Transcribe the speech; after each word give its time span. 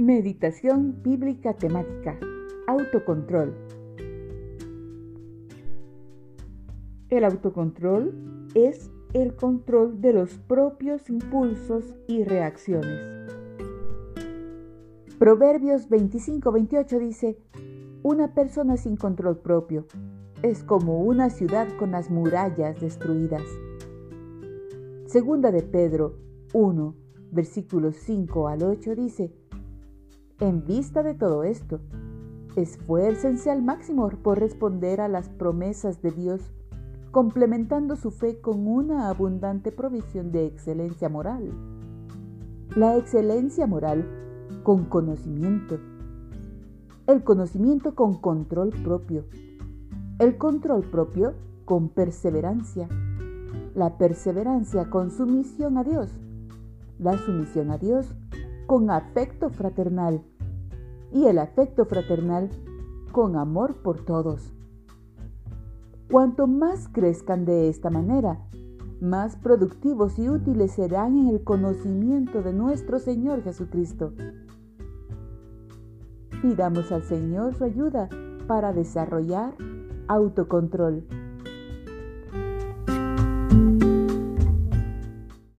Meditación 0.00 1.02
bíblica 1.02 1.52
temática. 1.52 2.18
Autocontrol. 2.66 3.54
El 7.10 7.22
autocontrol 7.22 8.48
es 8.54 8.90
el 9.12 9.36
control 9.36 10.00
de 10.00 10.14
los 10.14 10.38
propios 10.38 11.10
impulsos 11.10 11.84
y 12.08 12.24
reacciones. 12.24 12.98
Proverbios 15.18 15.90
25-28 15.90 16.98
dice, 16.98 17.36
una 18.02 18.32
persona 18.32 18.78
sin 18.78 18.96
control 18.96 19.36
propio 19.40 19.84
es 20.42 20.64
como 20.64 21.02
una 21.02 21.28
ciudad 21.28 21.68
con 21.78 21.90
las 21.90 22.08
murallas 22.10 22.80
destruidas. 22.80 23.44
Segunda 25.04 25.52
de 25.52 25.62
Pedro 25.62 26.16
1, 26.54 26.94
versículos 27.32 27.96
5 27.96 28.48
al 28.48 28.62
8 28.62 28.94
dice, 28.94 29.34
en 30.40 30.64
vista 30.64 31.02
de 31.02 31.14
todo 31.14 31.44
esto, 31.44 31.80
esfuércense 32.56 33.50
al 33.50 33.62
máximo 33.62 34.08
por 34.22 34.40
responder 34.40 35.00
a 35.00 35.08
las 35.08 35.28
promesas 35.28 36.00
de 36.00 36.10
Dios, 36.10 36.40
complementando 37.10 37.94
su 37.96 38.10
fe 38.10 38.40
con 38.40 38.66
una 38.66 39.08
abundante 39.10 39.70
provisión 39.70 40.32
de 40.32 40.46
excelencia 40.46 41.08
moral. 41.08 41.52
La 42.74 42.96
excelencia 42.96 43.66
moral 43.66 44.08
con 44.62 44.86
conocimiento. 44.86 45.78
El 47.06 47.22
conocimiento 47.22 47.94
con 47.94 48.20
control 48.20 48.70
propio. 48.82 49.24
El 50.18 50.38
control 50.38 50.84
propio 50.84 51.34
con 51.64 51.88
perseverancia. 51.88 52.88
La 53.74 53.98
perseverancia 53.98 54.88
con 54.88 55.10
sumisión 55.10 55.76
a 55.76 55.84
Dios. 55.84 56.10
La 56.98 57.18
sumisión 57.18 57.70
a 57.70 57.78
Dios 57.78 58.14
con 58.66 58.88
afecto 58.90 59.50
fraternal 59.50 60.22
y 61.12 61.26
el 61.26 61.38
afecto 61.38 61.84
fraternal 61.84 62.50
con 63.12 63.36
amor 63.36 63.76
por 63.82 64.04
todos. 64.04 64.52
Cuanto 66.10 66.46
más 66.46 66.88
crezcan 66.88 67.44
de 67.44 67.68
esta 67.68 67.90
manera, 67.90 68.40
más 69.00 69.36
productivos 69.36 70.18
y 70.18 70.28
útiles 70.28 70.72
serán 70.72 71.16
en 71.16 71.28
el 71.28 71.42
conocimiento 71.42 72.42
de 72.42 72.52
nuestro 72.52 72.98
Señor 72.98 73.42
Jesucristo. 73.42 74.12
Pidamos 76.42 76.90
al 76.92 77.02
Señor 77.04 77.54
su 77.54 77.64
ayuda 77.64 78.08
para 78.46 78.72
desarrollar 78.72 79.54
autocontrol. 80.08 81.06